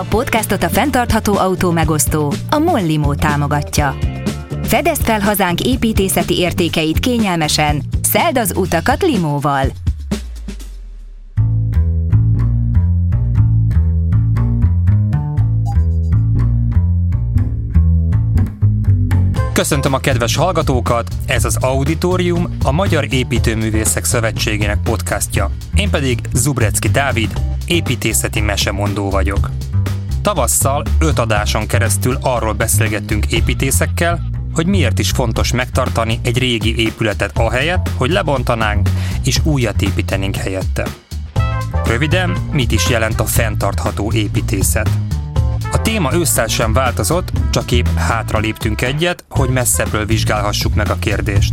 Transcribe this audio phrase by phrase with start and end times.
[0.00, 3.96] A podcastot a fenntartható autó megosztó, a Mollimo támogatja.
[4.62, 9.66] Fedezd fel hazánk építészeti értékeit kényelmesen, szeld az utakat limóval.
[19.52, 25.50] Köszöntöm a kedves hallgatókat, ez az Auditorium, a Magyar Építőművészek Szövetségének podcastja.
[25.74, 27.32] Én pedig Zubrecki Dávid,
[27.66, 29.50] építészeti mesemondó vagyok.
[30.22, 34.20] Tavasszal öt adáson keresztül arról beszélgettünk építészekkel,
[34.54, 38.88] hogy miért is fontos megtartani egy régi épületet ahelyett, hogy lebontanánk
[39.24, 40.86] és újat építenénk helyette.
[41.84, 44.90] Röviden, mit is jelent a fenntartható építészet?
[45.72, 50.98] A téma ősszel sem változott, csak épp hátra léptünk egyet, hogy messzebbről vizsgálhassuk meg a
[50.98, 51.52] kérdést.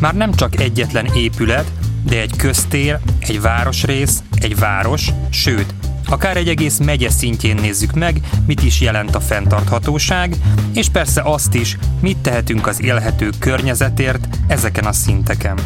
[0.00, 5.74] Már nem csak egyetlen épület, de egy köztér, egy városrész, egy város, sőt,
[6.12, 10.36] akár egy egész megye szintjén nézzük meg, mit is jelent a fenntarthatóság,
[10.74, 15.58] és persze azt is, mit tehetünk az élhető környezetért ezeken a szinteken.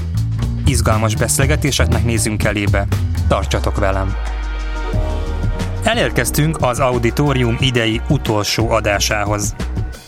[0.67, 2.87] Izgalmas beszélgetéseknek nézzünk elébe.
[3.29, 4.15] Tartsatok velem!
[5.85, 9.55] Elérkeztünk az auditorium idei utolsó adásához.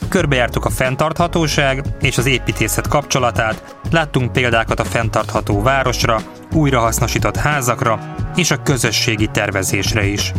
[0.08, 6.20] Körbejártuk a fenntarthatóság és az építészet kapcsolatát, láttunk példákat a fenntartható városra,
[6.52, 10.32] újrahasznosított házakra és a közösségi tervezésre is.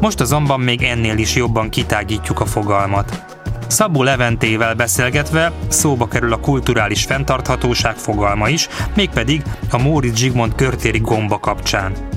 [0.00, 3.24] Most azonban még ennél is jobban kitágítjuk a fogalmat.
[3.66, 10.98] Szabó Leventével beszélgetve szóba kerül a kulturális fenntarthatóság fogalma is, mégpedig a Móricz Zsigmond körtéri
[10.98, 12.11] gomba kapcsán.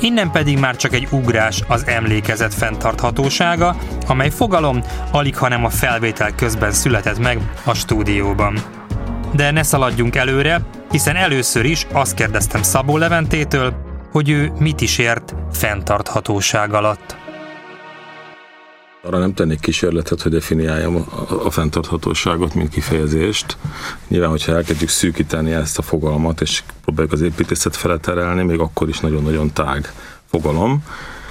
[0.00, 6.34] Innen pedig már csak egy ugrás az emlékezet fenntarthatósága, amely fogalom alig hanem a felvétel
[6.34, 8.58] közben született meg a stúdióban.
[9.32, 13.74] De ne szaladjunk előre, hiszen először is azt kérdeztem Szabó Leventétől,
[14.12, 17.16] hogy ő mit is ért fenntarthatóság alatt.
[19.02, 21.06] Arra nem tennék kísérletet, hogy definiáljam
[21.44, 23.56] a, fenntarthatóságot, mint kifejezést.
[24.08, 28.88] Nyilván, hogyha elkezdjük szűkíteni ezt a fogalmat, és próbáljuk az építészet fele terelni, még akkor
[28.88, 29.92] is nagyon-nagyon tág
[30.26, 30.84] fogalom.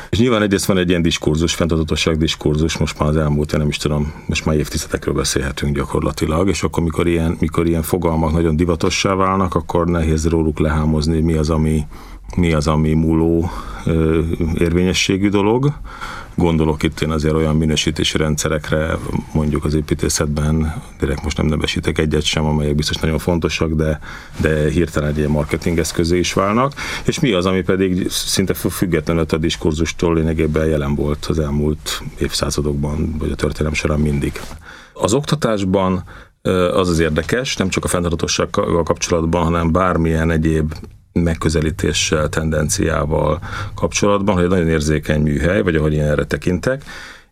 [0.09, 3.67] És nyilván egyrészt van egy ilyen diskurzus, fenntarthatóság diskurzus, most már az elmúlt, én nem
[3.67, 8.55] is tudom, most már évtizedekről beszélhetünk gyakorlatilag, és akkor mikor ilyen, mikor ilyen fogalmak nagyon
[8.55, 11.85] divatossá válnak, akkor nehéz róluk lehámozni, mi az, ami,
[12.35, 13.51] mi az, ami múló
[14.57, 15.73] érvényességű dolog.
[16.39, 18.97] Gondolok itt én azért olyan minősítési rendszerekre,
[19.33, 23.99] mondjuk az építészetben, direkt most nem nevesítek egyet sem, amelyek biztos nagyon fontosak, de,
[24.41, 26.73] de hirtelen egy ilyen marketing eszközé is válnak.
[27.05, 33.15] És mi az, ami pedig szinte függetlenül a diskurzustól lényegében jelen volt az elmúlt évszázadokban,
[33.17, 34.41] vagy a történelem során mindig.
[34.93, 36.03] Az oktatásban
[36.73, 40.73] az az érdekes, nem csak a fenntarthatósággal kapcsolatban, hanem bármilyen egyéb
[41.23, 43.39] megközelítéssel, tendenciával
[43.75, 46.83] kapcsolatban, hogy egy nagyon érzékeny műhely, vagy ahogy én erre tekintek,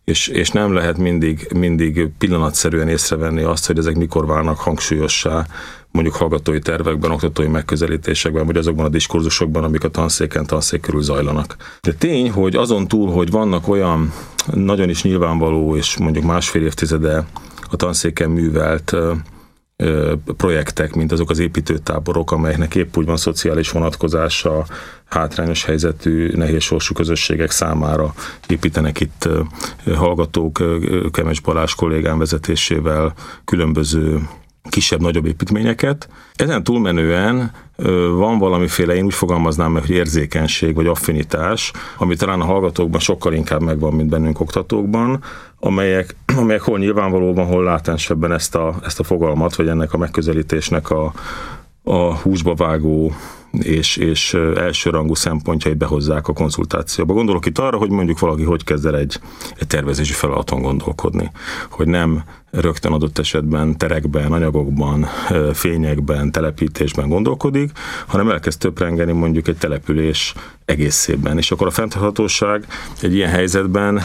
[0.04, 5.46] és, és nem lehet mindig, mindig pillanatszerűen észrevenni azt, hogy ezek mikor válnak hangsúlyossá,
[5.90, 11.56] mondjuk hallgatói tervekben, oktatói megközelítésekben, vagy azokban a diskurzusokban, amik a tanszéken, tanszék körül zajlanak.
[11.82, 14.12] De tény, hogy azon túl, hogy vannak olyan
[14.52, 17.26] nagyon is nyilvánvaló, és mondjuk másfél évtizede
[17.70, 18.96] a tanszéken művelt
[20.36, 24.66] projektek, mint azok az építőtáborok, amelyeknek épp úgy van szociális vonatkozása,
[25.04, 28.14] hátrányos helyzetű, nehéz sorsú közösségek számára
[28.46, 29.28] építenek itt
[29.94, 30.62] hallgatók,
[31.12, 34.28] Kemes Balázs kollégám vezetésével különböző
[34.68, 36.08] kisebb-nagyobb építményeket.
[36.34, 37.52] Ezen túlmenően
[38.16, 43.32] van valamiféle, én úgy fogalmaznám meg, hogy érzékenység vagy affinitás, ami talán a hallgatókban sokkal
[43.32, 45.22] inkább megvan, mint bennünk oktatókban,
[45.60, 50.90] amelyek, amelyek hol nyilvánvalóban, hol látensebben ezt a, ezt a fogalmat, vagy ennek a megközelítésnek
[50.90, 51.12] a,
[51.82, 53.12] a húsba vágó
[53.50, 57.12] és, és elsőrangú szempontjait behozzák a konzultációba.
[57.12, 59.20] Gondolok itt arra, hogy mondjuk valaki hogy kezd el egy,
[59.58, 61.30] egy tervezési feladaton gondolkodni,
[61.70, 65.06] hogy nem rögtön adott esetben terekben, anyagokban,
[65.52, 67.70] fényekben, telepítésben gondolkodik,
[68.06, 70.34] hanem elkezd töprengeni mondjuk egy település
[70.64, 71.38] egészében.
[71.38, 72.66] És akkor a fenntarthatóság
[73.02, 74.00] egy ilyen helyzetben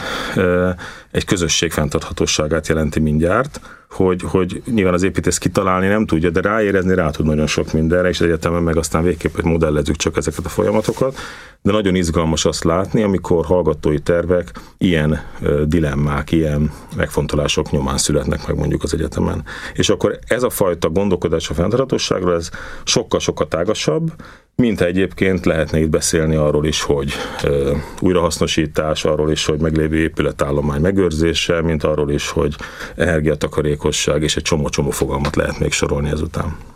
[1.12, 3.62] egy közösség fenntarthatóságát jelenti mindjárt,
[3.94, 8.10] hogy, hogy nyilván az építész kitalálni nem tudja, de ráérezni rá tud nagyon sok mindenre,
[8.10, 11.18] és egyetemen meg aztán végképp hogy modellezzük csak ezeket a folyamatokat,
[11.64, 15.22] de nagyon izgalmas azt látni, amikor hallgatói tervek ilyen
[15.66, 19.44] dilemmák, ilyen megfontolások nyomán születnek meg mondjuk az egyetemen.
[19.74, 22.50] És akkor ez a fajta gondolkodás a fenntarthatóságról, ez
[22.84, 24.12] sokkal-sokkal tágasabb,
[24.56, 27.14] mint egyébként lehetne itt beszélni arról is, hogy
[27.44, 32.56] ö, újrahasznosítás, arról is, hogy meglévő épületállomány megőrzése, mint arról is, hogy
[32.96, 36.73] energiatakarékosság és egy csomó-csomó fogalmat lehet még sorolni ezután.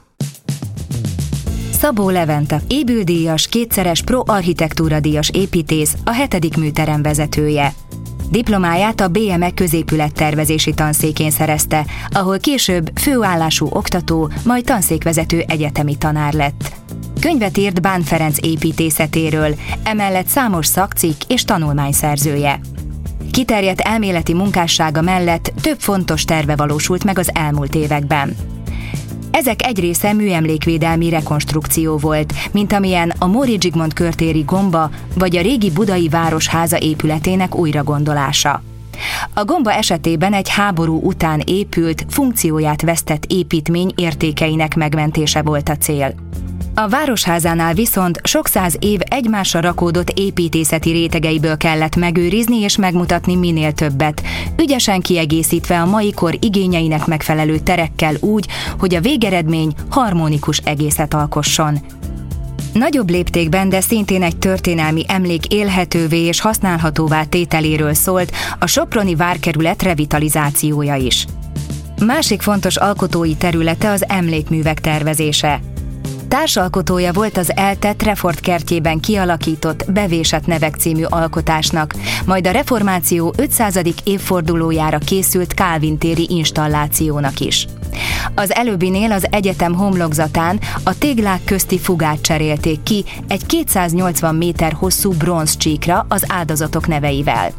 [1.79, 7.73] Szabó Levente, ébüldíjas, kétszeres pro architektúra díjas építész, a hetedik műterem vezetője.
[8.29, 16.71] Diplomáját a BME középülettervezési tanszékén szerezte, ahol később főállású oktató, majd tanszékvezető egyetemi tanár lett.
[17.19, 22.59] Könyvet írt Bán Ferenc építészetéről, emellett számos szakcikk és tanulmány szerzője.
[23.31, 28.56] Kiterjedt elméleti munkássága mellett több fontos terve valósult meg az elmúlt években.
[29.37, 35.41] Ezek egy része műemlékvédelmi rekonstrukció volt, mint amilyen a Móri Zsigmond körtéri gomba vagy a
[35.41, 38.63] régi budai városháza épületének újragondolása.
[39.33, 46.15] A gomba esetében egy háború után épült, funkcióját vesztett építmény értékeinek megmentése volt a cél.
[46.79, 53.71] A városházánál viszont sok száz év egymásra rakódott építészeti rétegeiből kellett megőrizni és megmutatni minél
[53.71, 54.21] többet,
[54.57, 58.47] ügyesen kiegészítve a mai kor igényeinek megfelelő terekkel úgy,
[58.79, 61.79] hogy a végeredmény harmonikus egészet alkosson.
[62.73, 69.83] Nagyobb léptékben, de szintén egy történelmi emlék élhetővé és használhatóvá tételéről szólt a Soproni várkerület
[69.83, 71.25] revitalizációja is.
[72.05, 75.59] Másik fontos alkotói területe az emlékművek tervezése.
[76.27, 81.93] Társalkotója volt az eltett Refort kertjében kialakított Bevésett nevek című alkotásnak,
[82.25, 83.79] majd a reformáció 500.
[84.03, 87.67] évfordulójára készült Kálvin téri installációnak is.
[88.35, 95.11] Az előbbinél az egyetem homlokzatán a téglák közti fugát cserélték ki egy 280 méter hosszú
[95.11, 97.51] bronzcsíkra az áldozatok neveivel.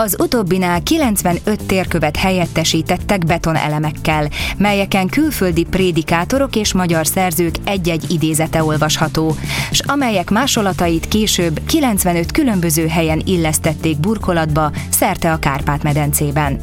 [0.00, 9.34] Az utóbbinál 95 térkövet helyettesítettek betonelemekkel, melyeken külföldi prédikátorok és magyar szerzők egy-egy idézete olvasható,
[9.70, 16.60] s amelyek másolatait később 95 különböző helyen illesztették burkolatba szerte a Kárpát-medencében.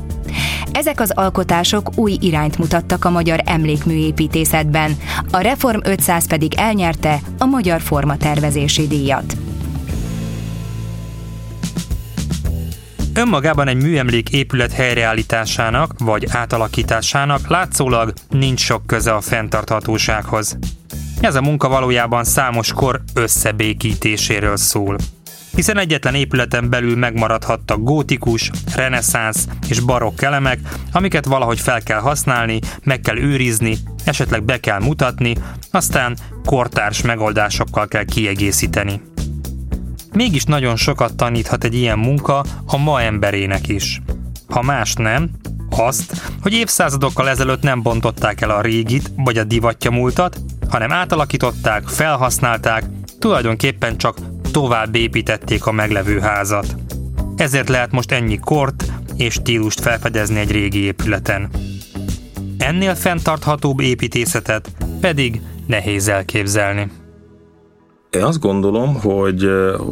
[0.72, 4.98] Ezek az alkotások új irányt mutattak a magyar emlékműépítészetben,
[5.32, 9.45] a Reform 500 pedig elnyerte a Magyar Formatervezési díjat.
[13.18, 20.58] Önmagában egy műemlék épület helyreállításának vagy átalakításának látszólag nincs sok köze a fenntarthatósághoz.
[21.22, 24.98] Ez a munka valójában számos kor összebékítéséről szól.
[25.56, 30.60] Hiszen egyetlen épületen belül megmaradhattak gótikus, reneszánsz és barokk elemek,
[30.92, 35.36] amiket valahogy fel kell használni, meg kell őrizni, esetleg be kell mutatni,
[35.72, 39.02] aztán kortárs megoldásokkal kell kiegészíteni.
[40.16, 44.02] Mégis nagyon sokat taníthat egy ilyen munka a ma emberének is.
[44.48, 45.30] Ha más nem,
[45.70, 50.40] azt, hogy évszázadokkal ezelőtt nem bontották el a régit vagy a divatja múltat,
[50.70, 52.84] hanem átalakították, felhasználták,
[53.20, 54.18] tulajdonképpen csak
[54.52, 56.76] tovább építették a meglevő házat.
[57.36, 61.50] Ezért lehet most ennyi kort és stílust felfedezni egy régi épületen.
[62.58, 66.88] Ennél fenntarthatóbb építészetet pedig nehéz elképzelni.
[68.16, 69.50] Én azt gondolom, hogy,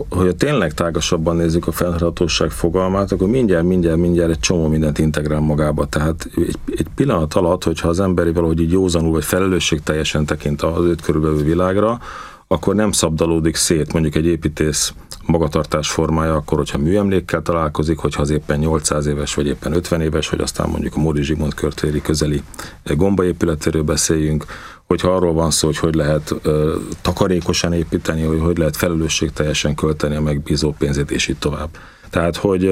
[0.10, 5.40] hogy tényleg tágasabban nézzük a fenntarthatóság fogalmát, akkor mindjárt, mindjárt, mindjárt egy csomó mindent integrál
[5.40, 5.86] magába.
[5.86, 10.62] Tehát egy, egy pillanat alatt, hogyha az emberi valahogy így józanul, vagy felelősség teljesen tekint
[10.62, 12.00] az őt körülbelül világra,
[12.48, 14.94] akkor nem szabdalódik szét mondjuk egy építész
[15.25, 20.30] magatartás formája, akkor, hogyha műemlékkel találkozik, hogyha az éppen 800 éves, vagy éppen 50 éves,
[20.30, 22.42] vagy aztán mondjuk a Móri Zsigmond körtéri közeli
[22.84, 24.46] gombaépületéről beszéljünk,
[24.88, 30.15] hogyha arról van szó, hogy hogy lehet ö, takarékosan építeni, hogy hogy lehet felelősségteljesen költeni
[30.15, 31.69] a megbízó pénzét, és így tovább.
[32.10, 32.65] Tehát, hogy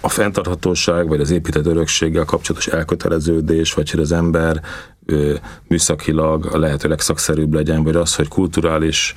[0.00, 4.60] a fenntarthatóság, vagy az épített örökséggel kapcsolatos elköteleződés, vagy hogy az ember
[5.06, 5.34] ö,
[5.68, 9.14] műszakilag a lehető legszakszerűbb legyen, vagy az, hogy kulturális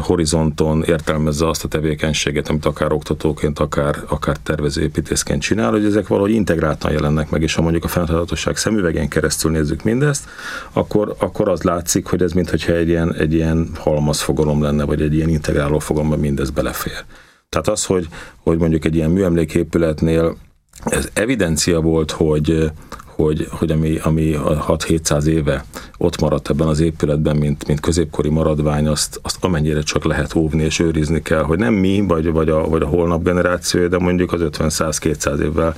[0.00, 6.30] horizonton értelmezze azt a tevékenységet, amit akár oktatóként, akár, akár tervezőépítészként csinál, hogy ezek valahogy
[6.30, 10.24] integráltan jelennek meg, és ha mondjuk a fenntarthatóság szemüvegén keresztül nézzük mindezt,
[10.72, 15.14] akkor, akkor az látszik, hogy ez mintha egy ilyen, egy ilyen halmazfogalom lenne, vagy egy
[15.14, 17.04] ilyen integráló fogalomban mindez belefér.
[17.48, 20.36] Tehát az, hogy, hogy mondjuk egy ilyen műemléképületnél
[20.84, 22.70] ez evidencia volt, hogy,
[23.22, 25.64] hogy, hogy ami, ami 6-700 éve
[25.98, 30.62] ott maradt ebben az épületben, mint, mint középkori maradvány, azt, azt amennyire csak lehet óvni
[30.62, 34.32] és őrizni kell, hogy nem mi, vagy, vagy, a, vagy a holnap generációja, de mondjuk
[34.32, 35.74] az 50-100-200 évvel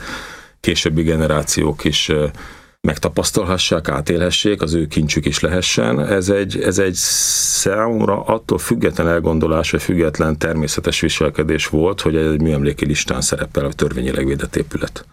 [0.60, 2.10] későbbi generációk is
[2.86, 6.00] megtapasztalhassák, átélhessék, az ő kincsük is lehessen.
[6.00, 12.40] Ez egy, ez egy számomra attól független elgondolás, vagy független természetes viselkedés volt, hogy egy
[12.40, 15.04] műemléki listán szerepel a törvényileg védett épület.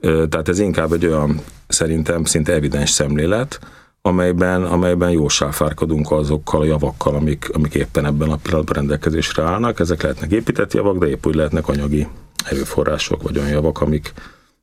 [0.00, 3.58] Tehát ez inkább egy olyan szerintem szinte evidens szemlélet,
[4.02, 9.80] amelyben, amelyben jó sáfárkodunk azokkal a javakkal, amik, amik éppen ebben a pillanatban rendelkezésre állnak.
[9.80, 12.06] Ezek lehetnek épített javak, de épp úgy lehetnek anyagi
[12.44, 14.12] erőforrások, vagy olyan javak, amik,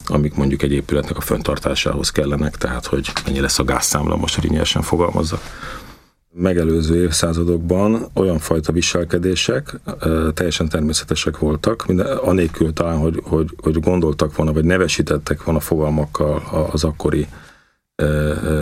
[0.06, 4.50] amik mondjuk egy épületnek a föntartásához kellenek, tehát hogy mennyi lesz a gázszámla, most hogy
[4.50, 5.42] nyersen fogalmazzak.
[6.34, 9.80] megelőző évszázadokban olyan fajta viselkedések
[10.34, 16.70] teljesen természetesek voltak, minden, anélkül talán, hogy, hogy, hogy gondoltak volna, vagy nevesítettek volna fogalmakkal
[16.72, 17.28] az akkori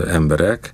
[0.07, 0.73] emberek,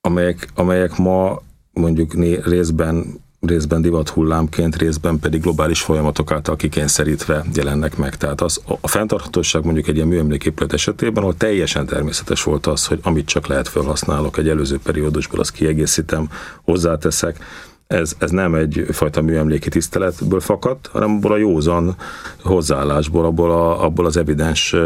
[0.00, 7.96] amelyek, amelyek ma mondjuk részben részben divat hullámként, részben pedig globális folyamatok által kikényszerítve jelennek
[7.96, 8.16] meg.
[8.16, 12.98] Tehát az, a fenntarthatóság mondjuk egy ilyen műemléképület esetében, ahol teljesen természetes volt az, hogy
[13.02, 16.28] amit csak lehet felhasználok egy előző periódusból, azt kiegészítem,
[16.62, 17.38] hozzáteszek,
[17.86, 21.96] ez, ez nem egyfajta műemléki tiszteletből fakadt, hanem abból a józan
[22.42, 24.76] hozzáállásból, abból, a, abból az evidens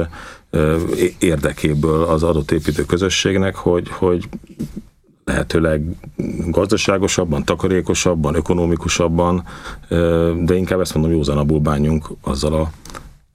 [1.19, 4.29] érdekéből az adott építő közösségnek, hogy, hogy
[5.29, 5.83] lehetőleg
[6.47, 9.45] gazdaságosabban, takarékosabban, ökonomikusabban,
[10.45, 12.71] de inkább ezt mondom, józanabbul bánjunk azzal a,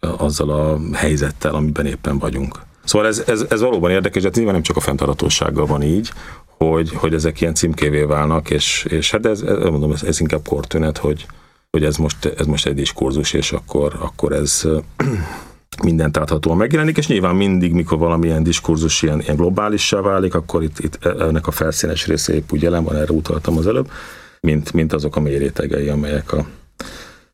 [0.07, 2.59] azzal a helyzettel, amiben éppen vagyunk.
[2.83, 6.12] Szóval ez, ez, ez valóban érdekes, de nyilván nem csak a fenntarthatósággal van így,
[6.57, 10.47] hogy, hogy ezek ilyen címkévé válnak, és, és hát ez, ez, mondom, ez, ez inkább
[10.47, 11.25] kortünet, hogy,
[11.71, 14.67] hogy ez most, ez most egy diskurzus, és akkor, akkor ez
[15.82, 20.80] mindent áthatóan megjelenik, és nyilván mindig, mikor valamilyen diskurzus ilyen, ilyen globálissá válik, akkor itt,
[20.80, 23.92] itt ennek a felszínes része épp úgy jelen van, erre utaltam az előbb,
[24.42, 26.46] mint, mint azok a mély rétegei, amelyek a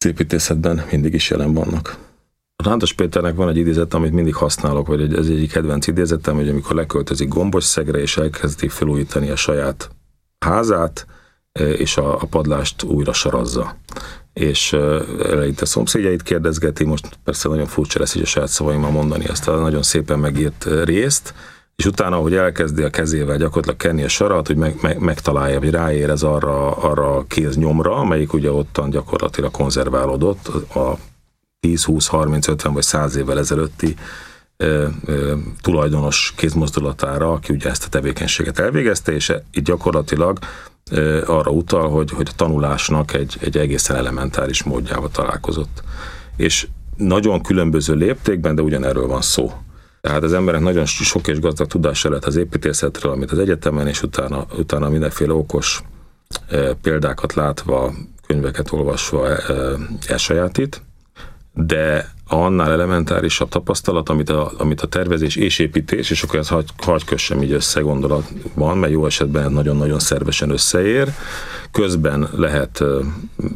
[0.05, 1.98] építészetben mindig is jelen vannak.
[2.55, 6.50] A Rántos Péternek van egy idézet, amit mindig használok, vagy ez egy kedvenc idézetem, hogy
[6.50, 9.89] amikor leköltözik gombos szegre, és elkezdi felújítani a saját
[10.46, 11.05] házát,
[11.77, 13.75] és a, a padlást újra sarazza
[14.39, 14.74] és
[15.24, 19.60] eleinte szomszédjait kérdezgeti, most persze nagyon furcsa lesz így a saját szavaimmal mondani ezt a
[19.60, 21.34] nagyon szépen megírt részt,
[21.75, 25.72] és utána, hogy elkezdi a kezével gyakorlatilag kenni a sarat, hogy meg, meg, megtalálja, vagy
[25.72, 30.98] ráérez arra, arra a kéznyomra, amelyik ugye ottan gyakorlatilag konzerválódott a
[31.60, 33.96] 10, 20, 30, 50 vagy 100 évvel ezelőtti
[34.58, 40.39] ö, ö, tulajdonos kézmozdulatára, aki ugye ezt a tevékenységet elvégezte, és itt gyakorlatilag
[41.25, 45.84] arra utal, hogy, hogy a tanulásnak egy, egy egészen elementáris módjával találkozott.
[46.36, 46.67] És
[46.98, 49.51] nagyon különböző léptékben, de ugyanerről van szó.
[50.01, 54.03] Tehát az emberek nagyon sok és gazdag tudása lett az építészetről, amit az egyetemen, és
[54.03, 55.84] utána, utána mindenféle okos
[56.81, 57.93] példákat látva,
[58.27, 59.27] könyveket olvasva
[60.08, 60.81] elsajátít,
[61.65, 66.69] de annál elementárisabb tapasztalat, amit a, amit a tervezés és építés, és akkor ez hagy,
[66.77, 71.13] hagy kössem így össze gondolatban, mert jó esetben nagyon-nagyon szervesen összeér,
[71.71, 72.83] közben lehet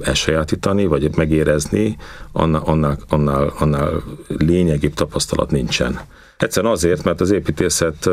[0.02, 1.98] elsajátítani, vagy megérezni,
[2.32, 6.00] annál, annál, annál, annál lényegibb tapasztalat nincsen.
[6.38, 8.10] Egyszerűen azért, mert az építészet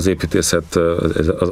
[0.00, 0.76] az építészet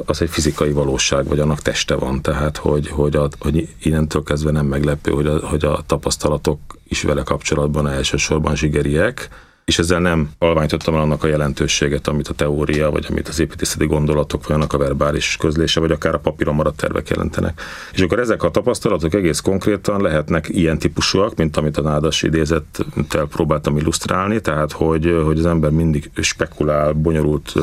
[0.05, 4.51] az, egy fizikai valóság, vagy annak teste van, tehát hogy, hogy, a, hogy innentől kezdve
[4.51, 9.29] nem meglepő, hogy a, hogy a tapasztalatok is vele kapcsolatban elsősorban zsigeriek,
[9.69, 13.85] és ezzel nem alványítottam el annak a jelentőséget, amit a teória, vagy amit az építészeti
[13.85, 17.61] gondolatok, vagy annak a verbális közlése, vagy akár a papíron maradt tervek jelentenek.
[17.93, 23.25] És akkor ezek a tapasztalatok egész konkrétan lehetnek ilyen típusúak, mint amit a nádas idézettel
[23.25, 27.53] próbáltam illusztrálni, tehát hogy, hogy az ember mindig spekulál bonyolult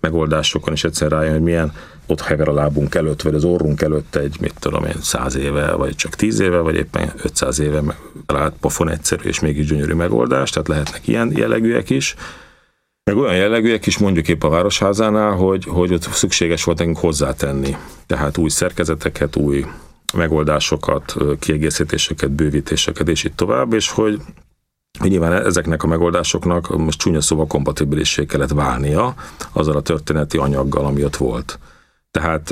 [0.00, 1.72] megoldásokon, és egyszer rájön, hogy milyen
[2.10, 5.72] ott hever a lábunk előtt, vagy az orrunk előtt egy, mit tudom én, száz éve,
[5.72, 7.82] vagy csak tíz éve, vagy éppen 500 éve
[8.26, 12.14] talált pofon egyszerű és mégis gyönyörű megoldás, tehát lehetnek ilyen jellegűek is.
[13.04, 17.76] Meg olyan jellegűek is mondjuk épp a Városházánál, hogy, hogy ott szükséges volt nekünk hozzátenni.
[18.06, 19.64] Tehát új szerkezeteket, új
[20.14, 24.20] megoldásokat, kiegészítéseket, bővítéseket, és itt tovább, és hogy
[24.98, 29.14] nyilván ezeknek a megoldásoknak most csúnya szóval kompatibilissé kellett válnia
[29.52, 31.58] azzal a történeti anyaggal, ami ott volt.
[32.10, 32.50] Tehát,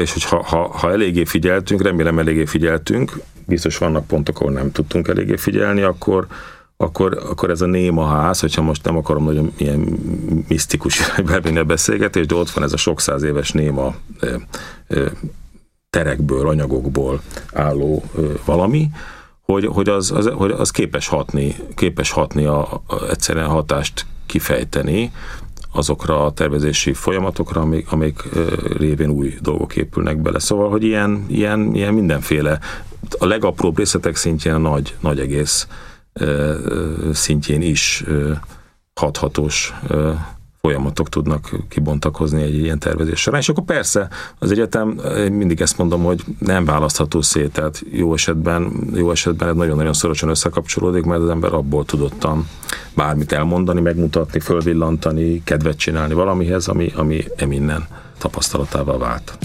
[0.00, 4.72] és hogy ha, ha, ha eléggé figyeltünk, remélem eléggé figyeltünk, biztos vannak pontok, ahol nem
[4.72, 6.26] tudtunk eléggé figyelni, akkor,
[6.76, 9.78] akkor, akkor ez a néma ház, hogyha most nem akarom nagyon ilyen
[10.48, 13.94] misztikus bevinni a beszélgetést, de ott van ez a sok száz éves néma
[15.90, 17.20] terekből, anyagokból
[17.52, 18.04] álló
[18.44, 18.90] valami,
[19.40, 25.12] hogy, hogy, az, az, hogy az képes hatni, képes hatni a, a egyszerűen hatást kifejteni,
[25.74, 28.22] azokra a tervezési folyamatokra, amik, amik
[28.76, 30.38] révén új dolgok épülnek bele.
[30.38, 32.58] Szóval, hogy ilyen, ilyen, ilyen mindenféle,
[33.18, 35.68] a legapróbb részletek szintjén a nagy, nagy egész
[37.12, 38.04] szintjén is
[38.94, 39.74] hathatós
[40.64, 43.40] folyamatok tudnak kibontakozni egy ilyen tervezés során.
[43.40, 44.88] És akkor persze az egyetem,
[45.30, 50.28] mindig ezt mondom, hogy nem választható szét, tehát jó esetben, jó esetben ez nagyon-nagyon szorosan
[50.28, 52.48] összekapcsolódik, mert az ember abból tudottam
[52.94, 57.86] bármit elmondani, megmutatni, fölvillantani, kedvet csinálni valamihez, ami, ami eminnen
[58.18, 59.38] tapasztalatával vált.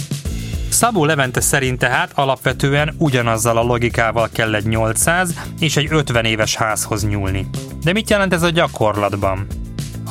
[0.70, 6.56] Szabó Levente szerint tehát alapvetően ugyanazzal a logikával kell egy 800 és egy 50 éves
[6.56, 7.50] házhoz nyúlni.
[7.84, 9.48] De mit jelent ez a gyakorlatban?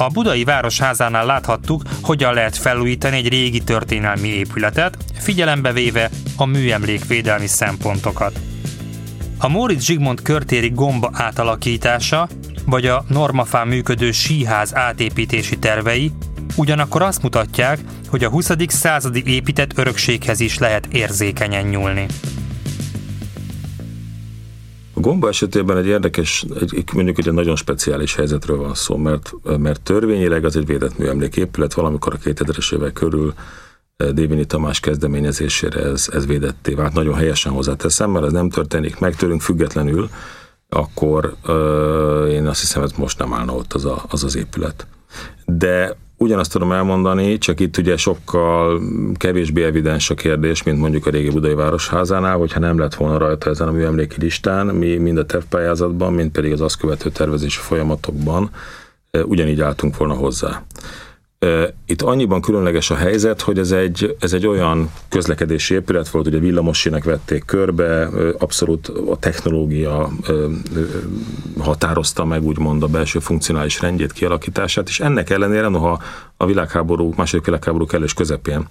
[0.00, 7.46] A budai városházánál láthattuk, hogyan lehet felújítani egy régi történelmi épületet, figyelembe véve a műemlékvédelmi
[7.46, 8.40] szempontokat.
[9.38, 12.28] A Móricz Zsigmond körtéri gomba átalakítása,
[12.66, 16.12] vagy a normafán működő síház átépítési tervei
[16.56, 17.78] ugyanakkor azt mutatják,
[18.08, 18.50] hogy a 20.
[18.66, 22.06] századi épített örökséghez is lehet érzékenyen nyúlni.
[24.98, 29.80] A gomba esetében egy érdekes, egy, mondjuk egy nagyon speciális helyzetről van szó, mert, mert
[29.80, 33.34] törvényileg az egy védett műemléképület, valamikor a 2000-es évek körül
[33.96, 36.92] eh, Dévini Tamás kezdeményezésére ez, ez védetté vált.
[36.92, 40.08] Nagyon helyesen hozzáteszem, mert ez nem történik meg tőlünk függetlenül,
[40.68, 44.86] akkor ö, én azt hiszem, hogy most nem állna ott az a, az, az épület.
[45.46, 48.80] De Ugyanazt tudom elmondani, csak itt ugye sokkal
[49.14, 53.50] kevésbé evidens a kérdés, mint mondjuk a régi Budai Városházánál, hogyha nem lett volna rajta
[53.50, 58.50] ezen a műemléki listán, mi mind a tervpályázatban, mind pedig az azt követő tervezési folyamatokban
[59.24, 60.62] ugyanígy álltunk volna hozzá.
[61.86, 66.38] Itt annyiban különleges a helyzet, hogy ez egy, ez egy olyan közlekedési épület volt, ugye
[66.38, 70.10] villamosinek vették körbe, abszolút a technológia
[71.58, 76.02] határozta meg úgymond a belső funkcionális rendjét, kialakítását, és ennek ellenére, noha
[76.36, 78.66] a világháború, második világháború kellős közepén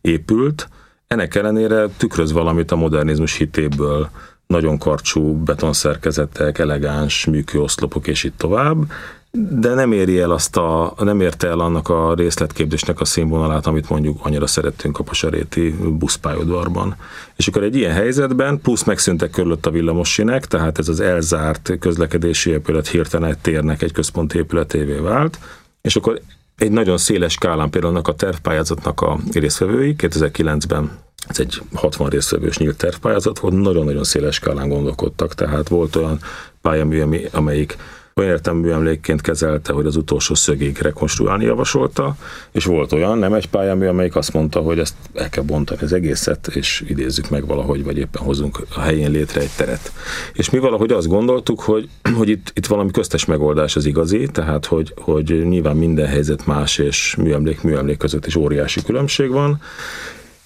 [0.00, 0.68] épült,
[1.06, 4.10] ennek ellenére tükröz valamit a modernizmus hitéből,
[4.46, 8.84] nagyon karcsú betonszerkezetek, elegáns műkőoszlopok és itt tovább,
[9.30, 13.88] de nem éri el azt a, nem érte el annak a részletképzésnek a színvonalát, amit
[13.88, 16.96] mondjuk annyira szerettünk a Pasaréti buszpályaudvarban.
[17.36, 22.50] És akkor egy ilyen helyzetben, plusz megszűntek körülött a villamossinek, tehát ez az elzárt közlekedési
[22.50, 25.38] épület hirtelen egy térnek egy központi épületévé vált,
[25.80, 26.20] és akkor
[26.56, 30.90] egy nagyon széles skálán például a tervpályázatnak a részvevői 2009-ben
[31.28, 36.18] ez egy 60 részvevős nyílt tervpályázat volt, nagyon-nagyon széles skálán gondolkodtak, tehát volt olyan
[36.60, 37.02] pályamű,
[37.32, 37.76] amelyik
[38.20, 42.16] olyan értelmű emlékként kezelte, hogy az utolsó szögig rekonstruálni javasolta,
[42.52, 45.92] és volt olyan, nem egy pályamű, amelyik azt mondta, hogy ezt el kell bontani az
[45.92, 49.92] egészet, és idézzük meg valahogy, vagy éppen hozunk a helyén létre egy teret.
[50.32, 54.66] És mi valahogy azt gondoltuk, hogy, hogy itt, itt valami köztes megoldás az igazi, tehát
[54.66, 59.60] hogy, hogy nyilván minden helyzet más, és műemlék műemlék között is óriási különbség van,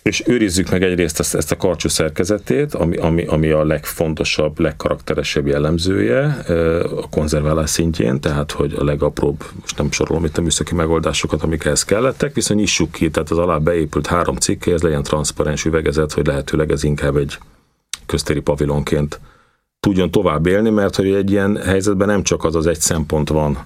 [0.02, 5.46] és őrizzük meg egyrészt ezt, ezt a karcsú szerkezetét, ami, ami, ami a legfontosabb, legkarakteresebb
[5.46, 6.24] jellemzője
[6.96, 11.64] a konzerválás szintjén, tehát hogy a legapróbb, most nem sorolom itt a műszaki megoldásokat, amik
[11.64, 16.12] ehhez kellettek, viszont nyissuk ki, tehát az alá beépült három cikke, ez legyen transzparens üvegezet,
[16.12, 17.38] hogy lehetőleg ez inkább egy
[18.06, 19.20] köztéri pavilonként
[19.80, 23.58] tudjon tovább élni, mert hogy egy ilyen helyzetben nem csak az az egy szempont van,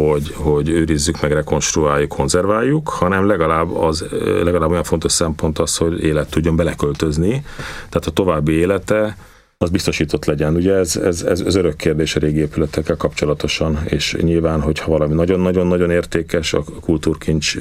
[0.00, 4.04] hogy, hogy őrizzük meg, rekonstruáljuk, konzerváljuk, hanem legalább, az,
[4.42, 7.44] legalább olyan fontos szempont az, hogy élet tudjon beleköltözni,
[7.88, 9.16] tehát a további élete
[9.58, 10.54] az biztosított legyen.
[10.54, 15.14] Ugye ez, ez, ez, ez örök kérdés a régi épületekkel kapcsolatosan, és nyilván, hogyha valami
[15.14, 17.56] nagyon-nagyon-nagyon értékes, a kultúrkincs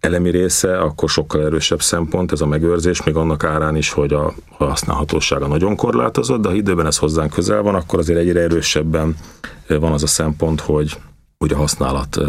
[0.00, 4.34] elemi része, akkor sokkal erősebb szempont ez a megőrzés, még annak árán is, hogy a
[4.50, 9.16] használhatósága nagyon korlátozott, de ha időben ez hozzánk közel van, akkor azért egyre erősebben
[9.68, 10.96] van az a szempont, hogy
[11.50, 12.20] a használat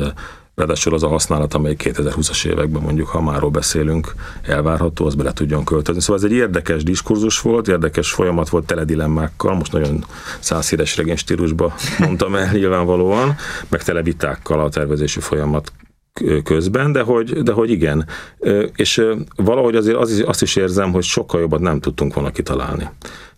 [0.56, 5.66] Ráadásul az a használat, amely 2020-as években mondjuk, ha máról beszélünk, elvárható, az bele tudjon
[5.66, 6.02] költözni.
[6.02, 10.06] Szóval ez egy érdekes diskurzus volt, érdekes folyamat volt tele dilemmákkal, most nagyon
[10.40, 13.36] százhíres regény stílusban mondtam el nyilvánvalóan,
[13.70, 15.72] meg tele vitákkal a tervezési folyamat
[16.44, 18.08] közben, de hogy, de hogy igen.
[18.76, 22.90] És valahogy azért az, azt is érzem, hogy sokkal jobban nem tudtunk volna kitalálni.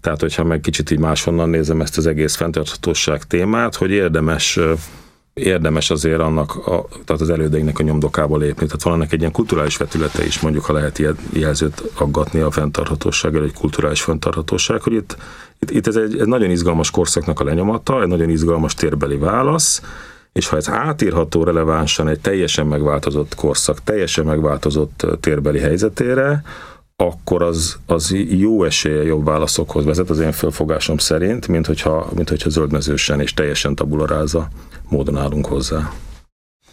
[0.02, 4.60] Tehát, hogyha meg kicsit így máshonnan nézem ezt az egész fenntarthatóság témát, hogy érdemes
[5.42, 8.66] érdemes azért annak, a, tehát az elődeinknek a nyomdokába lépni.
[8.66, 12.52] Tehát van ennek egy ilyen kulturális vetülete is, mondjuk, ha lehet ilyen jelzőt aggatni a
[12.52, 15.18] fenntarthatósággal, egy kulturális fenntarthatóság, hogy itt,
[15.60, 19.82] itt, itt ez egy, egy nagyon izgalmas korszaknak a lenyomata, egy nagyon izgalmas térbeli válasz,
[20.34, 26.44] és ha ez átírható relevánsan egy teljesen megváltozott korszak, teljesen megváltozott térbeli helyzetére,
[26.96, 32.30] akkor az, az jó esélye jobb válaszokhoz vezet az én fölfogásom szerint, mint hogyha, mint
[32.30, 34.48] hogyha zöldmezősen és teljesen tabularáza
[34.90, 35.92] módon állunk hozzá.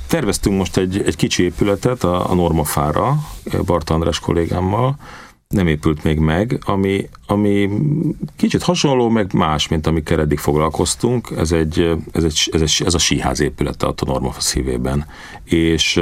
[0.06, 3.16] Terveztünk most egy, egy kicsi épületet a, a Normafára,
[3.64, 4.96] Bart András kollégámmal,
[5.48, 7.70] nem épült még meg, ami, ami
[8.36, 11.30] kicsit hasonló, meg más, mint amikkel eddig foglalkoztunk.
[11.36, 15.06] Ez, egy, ez, egy, ez, egy, ez a síház épülete a Normafa szívében.
[15.44, 16.00] És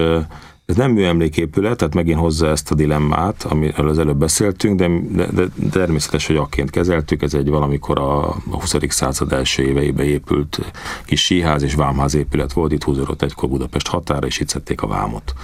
[0.70, 5.26] ez nem műemléképület, tehát megint hozza ezt a dilemmát, amiről az előbb beszéltünk, de, de,
[5.32, 8.74] de természetes, hogy akként kezeltük, ez egy valamikor a 20.
[8.88, 10.72] század első éveibe épült
[11.04, 14.86] kis síház és vámház épület volt, itt húzódott egykor Budapest határa, és itt szedték a
[14.86, 15.34] vámot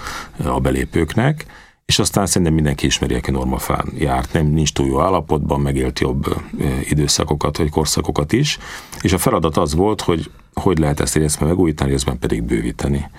[0.43, 1.45] a belépőknek.
[1.85, 6.41] És aztán szerintem mindenki ismeri, aki normafán járt, nem nincs túl jó állapotban, megélt jobb
[6.89, 8.57] időszakokat vagy korszakokat is,
[9.01, 13.09] és a feladat az volt, hogy hogy lehet ezt részben megújítani, részben pedig bővíteni.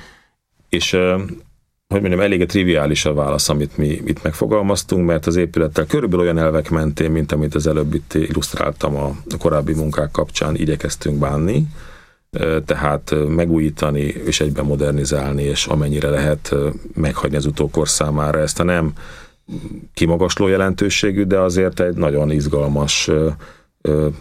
[0.68, 0.96] És
[1.88, 6.38] hogy mondjam, elég triviális a válasz, amit mi itt megfogalmaztunk, mert az épülettel körülbelül olyan
[6.38, 11.66] elvek mentén, mint amit az előbb itt illusztráltam a korábbi munkák kapcsán, igyekeztünk bánni,
[12.64, 16.54] tehát megújítani és egyben modernizálni, és amennyire lehet
[16.94, 18.38] meghagyni az utókor számára.
[18.38, 18.92] Ezt a nem
[19.94, 23.10] kimagasló jelentőségű, de azért egy nagyon izgalmas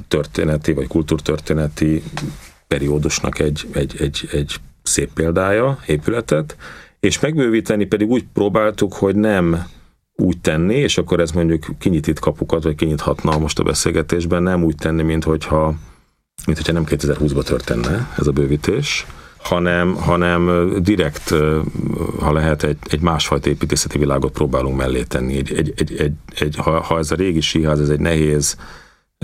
[0.08, 2.04] történeti vagy kultúrtörténeti
[2.68, 6.56] periódusnak egy, egy, egy, egy szép példája, épületet,
[7.00, 9.66] és megbővíteni pedig úgy próbáltuk, hogy nem
[10.16, 14.64] úgy tenni, és akkor ez mondjuk kinyit itt kapukat, vagy kinyithatna most a beszélgetésben, nem
[14.64, 15.76] úgy tenni, mint hogyha,
[16.46, 19.06] mint hogyha nem 2020-ban történne ez a bővítés,
[19.38, 21.34] hanem, hanem direkt,
[22.20, 25.38] ha lehet, egy, egy másfajta építészeti világot próbálunk mellé tenni.
[25.38, 28.58] Egy, egy, egy, egy, ha, ha ez a régi síház, ez egy nehéz,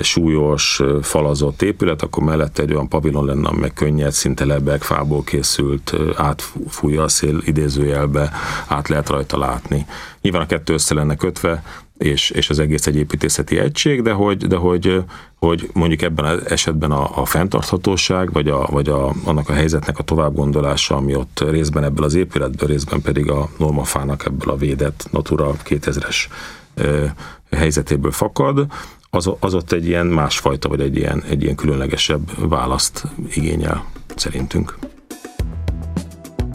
[0.02, 5.94] súlyos, falazott épület, akkor mellette egy olyan pavilon lenne, amely könnyed, szinte lebeg, fából készült,
[6.16, 8.32] átfújja a szél idézőjelbe,
[8.68, 9.86] át lehet rajta látni.
[10.22, 11.64] Nyilván a kettő össze lenne kötve,
[11.98, 15.04] és, és az egész egy építészeti egység, de hogy, de hogy,
[15.36, 20.00] hogy mondjuk ebben az esetben a, a fenntarthatóság, vagy, a, vagy a, annak a helyzetnek
[20.00, 25.08] a továbbgondolása, ami ott részben ebből az épületből, részben pedig a normafának ebből a védett
[25.12, 26.26] Natura 2000-es
[27.52, 28.68] helyzetéből fakad,
[29.16, 34.78] az, az ott egy ilyen másfajta, vagy egy ilyen, egy ilyen különlegesebb választ igényel szerintünk.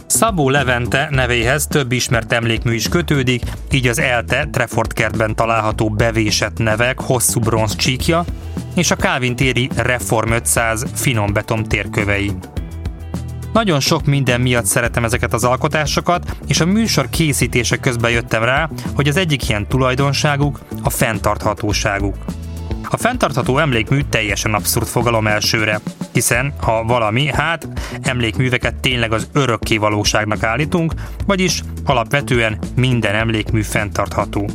[0.07, 3.41] Szabó Levente nevéhez több ismert emlékmű is kötődik,
[3.71, 8.25] így az ELTE Trefort kertben található bevésett nevek hosszú bronz csíkja
[8.75, 12.31] és a Calvin téri Reform 500 finom beton térkövei.
[13.53, 18.69] Nagyon sok minden miatt szeretem ezeket az alkotásokat, és a műsor készítése közben jöttem rá,
[18.95, 22.15] hogy az egyik ilyen tulajdonságuk a fenntarthatóságuk.
[22.91, 25.79] A fenntartható emlékmű teljesen abszurd fogalom elsőre,
[26.13, 27.67] hiszen ha valami, hát
[28.01, 30.93] emlékműveket tényleg az örökké valóságnak állítunk,
[31.25, 34.49] vagyis alapvetően minden emlékmű fenntartható.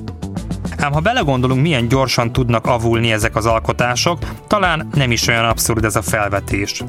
[0.76, 5.84] Ám ha belegondolunk, milyen gyorsan tudnak avulni ezek az alkotások, talán nem is olyan abszurd
[5.84, 6.82] ez a felvetés.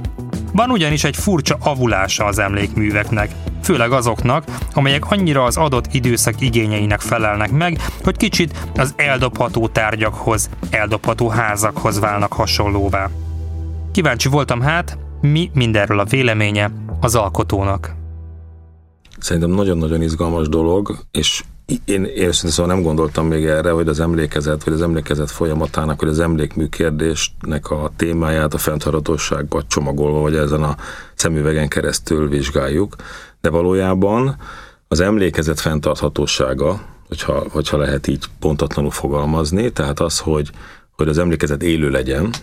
[0.55, 3.31] Van ugyanis egy furcsa avulása az emlékműveknek,
[3.63, 10.49] főleg azoknak, amelyek annyira az adott időszak igényeinek felelnek meg, hogy kicsit az eldobható tárgyakhoz,
[10.69, 13.09] eldobható házakhoz válnak hasonlóvá.
[13.91, 17.95] Kíváncsi voltam hát, mi mindenről a véleménye az alkotónak.
[19.19, 21.43] Szerintem nagyon-nagyon izgalmas dolog, és
[21.85, 26.09] én őszintén szóval nem gondoltam még erre, hogy az emlékezet, vagy az emlékezet folyamatának, vagy
[26.09, 30.75] az emlékmű kérdésnek a témáját a fenntarthatóságba csomagolva, vagy ezen a
[31.15, 32.95] szemüvegen keresztül vizsgáljuk.
[33.41, 34.37] De valójában
[34.87, 40.49] az emlékezet fenntarthatósága, hogyha, hogyha lehet így pontatlanul fogalmazni, tehát az, hogy,
[40.91, 42.33] hogy az emlékezet élő legyen,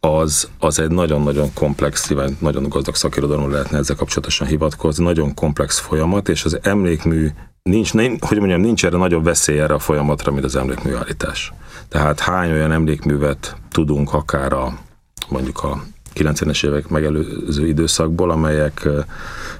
[0.00, 6.28] az, az egy nagyon-nagyon komplex, nagyon gazdag szakirodalom lehetne ezzel kapcsolatosan hivatkozni, nagyon komplex folyamat,
[6.28, 7.28] és az emlékmű
[7.62, 11.52] nincs, hogy mondjam, nincs erre nagyobb veszély erre a folyamatra, mint az emlékműállítás.
[11.88, 14.78] Tehát hány olyan emlékművet tudunk akár a
[15.28, 15.82] mondjuk a
[16.14, 18.88] 90-es évek megelőző időszakból, amelyek,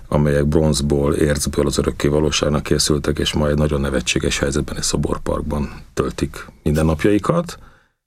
[0.09, 6.47] amelyek bronzból, ércből az örökké valóságnak készültek, és majd nagyon nevetséges helyzetben egy szoborparkban töltik
[6.63, 7.59] mindennapjaikat,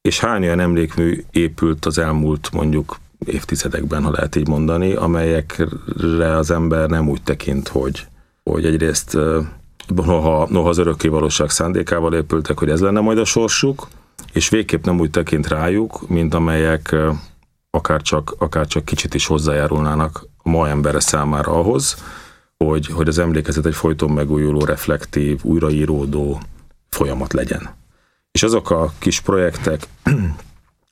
[0.04, 6.52] és hány olyan emlékmű épült az elmúlt mondjuk évtizedekben, ha lehet így mondani, amelyekre az
[6.52, 8.06] ember nem úgy tekint, hogy,
[8.44, 9.18] hogy egyrészt
[9.88, 13.88] noha, noha az örökké valóság szándékával épültek, hogy ez lenne majd a sorsuk,
[14.34, 16.96] és végképp nem úgy tekint rájuk, mint amelyek
[17.70, 22.04] akár csak, akár csak kicsit is hozzájárulnának a ma embere számára ahhoz,
[22.58, 26.42] hogy, hogy az emlékezet egy folyton megújuló, reflektív, újraíródó
[26.90, 27.82] folyamat legyen.
[28.34, 29.82] És azok a kis projektek,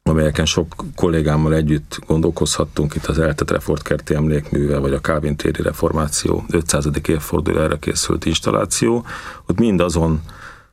[0.04, 6.45] amelyeken sok kollégámmal együtt gondolkozhattunk itt az Eltet Refortkerti emlékműve, vagy a Kávin téri reformáció
[6.49, 6.88] 500.
[7.08, 9.06] évfordulóra készült installáció,
[9.45, 10.21] ott mind azon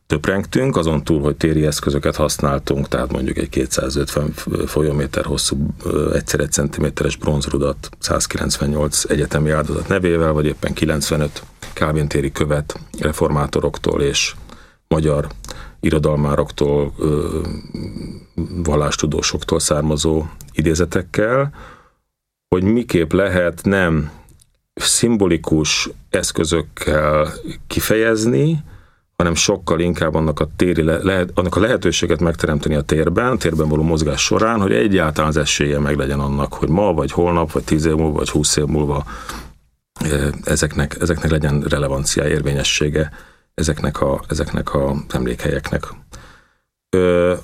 [0.07, 4.33] töprengtünk, azon túl, hogy téri eszközöket használtunk, tehát mondjuk egy 250
[4.67, 5.67] folyóméter hosszú,
[6.13, 14.03] egyszer egy centiméteres bronzrudat, 198 egyetemi áldozat nevével, vagy éppen 95 Kávin téri követ reformátoroktól
[14.03, 14.35] és
[14.89, 15.27] magyar
[15.81, 16.93] irodalmároktól,
[18.63, 21.55] vallástudósoktól származó idézetekkel,
[22.49, 24.11] hogy miképp lehet nem
[24.75, 27.33] szimbolikus eszközökkel
[27.67, 28.63] kifejezni,
[29.17, 33.37] hanem sokkal inkább annak a, téri le, lehet, annak a lehetőséget megteremteni a térben, a
[33.37, 37.53] térben való mozgás során, hogy egyáltalán az esélye meg legyen annak, hogy ma, vagy holnap,
[37.53, 39.05] vagy tíz év múlva, vagy húsz év múlva
[40.45, 43.11] ezeknek, ezeknek legyen relevancia, érvényessége
[43.59, 45.87] ezeknek a, ezeknek a emlékhelyeknek.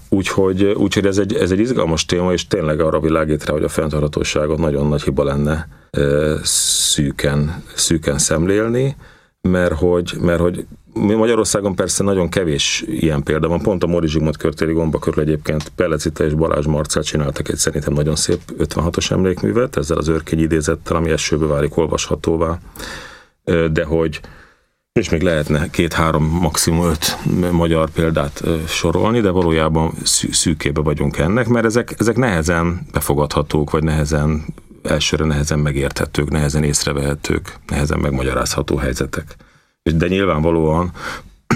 [0.09, 3.69] Úgyhogy, úgyhogy ez, egy, ez egy izgalmas téma, és tényleg arra világít rá, hogy a
[3.69, 5.69] fenntarthatóságot nagyon nagy hiba lenne
[6.43, 8.97] szűken, szűken szemlélni.
[9.41, 13.63] mert hogy, mert hogy Magyarországon persze nagyon kevés ilyen példa van.
[13.63, 17.93] Pont a Mori Zsigmond körtéri gomba körül egyébként Pellecita és Balázs Marcel csináltak egy szerintem
[17.93, 22.59] nagyon szép 56-os emlékművet, ezzel az őrkény idézettel, ami esőbe válik olvashatóvá.
[23.73, 24.21] De hogy
[25.01, 27.19] és még lehetne két-három, maximum öt
[27.53, 29.93] magyar példát sorolni, de valójában
[30.31, 34.45] szűkébe vagyunk ennek, mert ezek, ezek nehezen befogadhatók, vagy nehezen,
[34.83, 39.37] elsőre nehezen megérthetők, nehezen észrevehetők, nehezen megmagyarázható helyzetek.
[39.83, 40.93] De nyilvánvalóan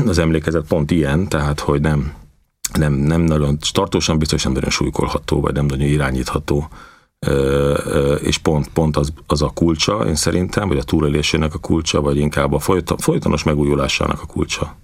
[0.06, 2.12] az emlékezet pont ilyen, tehát hogy nem,
[2.78, 6.68] nem, nem nagyon tartósan biztos nem nagyon súlykolható, vagy nem nagyon irányítható,
[8.22, 12.16] és pont, pont az, az a kulcsa, én szerintem, vagy a túlélésének a kulcsa, vagy
[12.16, 12.58] inkább a
[12.98, 14.76] folytonos megújulásának a kulcsa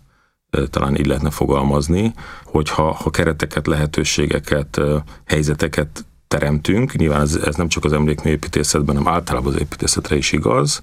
[0.71, 4.81] talán így lehetne fogalmazni, hogyha ha kereteket, lehetőségeket,
[5.25, 10.81] helyzeteket teremtünk, nyilván ez, ez nem csak az emlékműépítészetben, hanem általában az építészetre is igaz,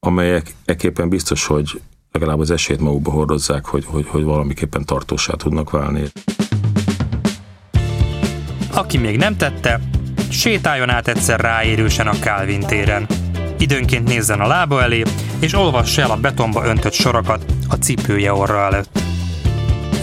[0.00, 1.80] amelyek eképpen biztos, hogy
[2.12, 6.02] legalább az esélyt magukba hordozzák, hogy, hogy, hogy valamiképpen tartósá tudnak válni.
[8.72, 9.80] Aki még nem tette,
[10.36, 13.06] sétáljon át egyszer ráérősen a Calvin téren.
[13.58, 15.02] Időnként nézzen a lába elé,
[15.40, 18.98] és olvassa el a betonba öntött sorokat a cipője orra előtt.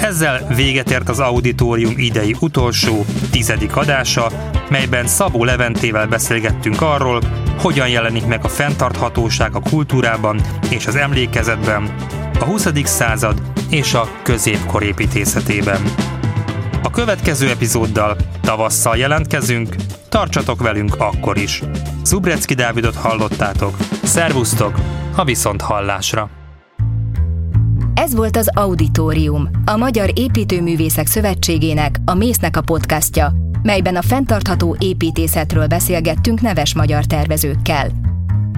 [0.01, 4.31] Ezzel véget ért az auditorium idei utolsó, tizedik adása,
[4.69, 7.21] melyben Szabó Leventével beszélgettünk arról,
[7.59, 11.95] hogyan jelenik meg a fenntarthatóság a kultúrában és az emlékezetben,
[12.39, 12.67] a 20.
[12.83, 15.81] század és a középkor építészetében.
[16.83, 19.75] A következő epizóddal tavasszal jelentkezünk,
[20.13, 21.63] tartsatok velünk akkor is.
[22.03, 23.77] Zubrecki Dávidot hallottátok.
[24.03, 24.79] Szervusztok,
[25.15, 26.29] a viszont hallásra!
[27.93, 34.75] Ez volt az Auditorium, a Magyar Építőművészek Szövetségének, a Mésznek a podcastja, melyben a fenntartható
[34.79, 37.89] építészetről beszélgettünk neves magyar tervezőkkel.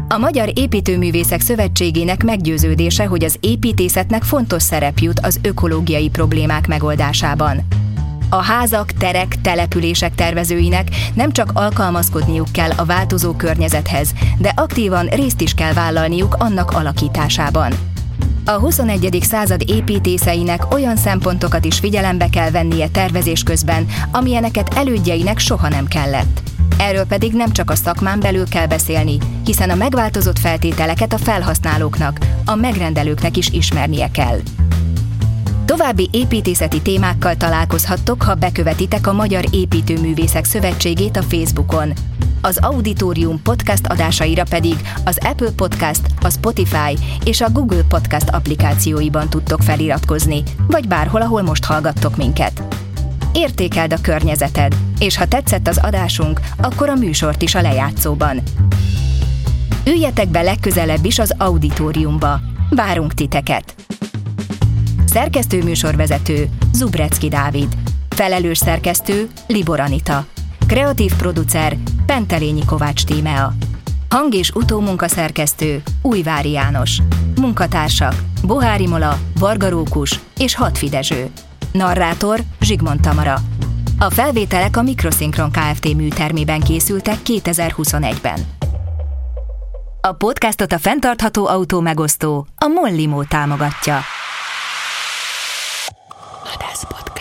[0.07, 7.84] A Magyar Építőművészek Szövetségének meggyőződése, hogy az építészetnek fontos szerep jut az ökológiai problémák megoldásában.
[8.35, 15.41] A házak, terek, települések tervezőinek nem csak alkalmazkodniuk kell a változó környezethez, de aktívan részt
[15.41, 17.71] is kell vállalniuk annak alakításában.
[18.45, 19.17] A 21.
[19.21, 26.41] század építészeinek olyan szempontokat is figyelembe kell vennie tervezés közben, amilyeneket elődjeinek soha nem kellett.
[26.77, 32.19] Erről pedig nem csak a szakmán belül kell beszélni, hiszen a megváltozott feltételeket a felhasználóknak,
[32.45, 34.39] a megrendelőknek is ismernie kell.
[35.65, 41.93] További építészeti témákkal találkozhattok, ha bekövetitek a Magyar Építőművészek Szövetségét a Facebookon.
[42.41, 44.75] Az Auditorium podcast adásaira pedig
[45.05, 51.41] az Apple Podcast, a Spotify és a Google Podcast applikációiban tudtok feliratkozni, vagy bárhol, ahol
[51.41, 52.63] most hallgattok minket.
[53.33, 58.41] Értékeld a környezeted, és ha tetszett az adásunk, akkor a műsort is a lejátszóban.
[59.85, 62.39] Üljetek be legközelebb is az auditoriumba.
[62.69, 63.75] Várunk titeket!
[65.15, 67.75] Szerkesztő műsorvezető Zubrecki Dávid.
[68.09, 70.25] Felelős szerkesztő Libor Anita.
[70.67, 73.53] Kreatív producer Pentelényi Kovács Tímea.
[74.09, 76.97] Hang- és utómunkaszerkesztő Újvári János.
[77.39, 81.29] Munkatársak Bohári Mola, Varga Rókus és Hatfi Dezső.
[81.71, 83.35] Narrátor Zsigmond Tamara.
[83.99, 85.93] A felvételek a Mikroszinkron Kft.
[85.93, 88.39] műtermében készültek 2021-ben.
[90.01, 93.97] A podcastot a fenntartható autó megosztó, a Mollimó támogatja.
[96.57, 97.14] Podcast.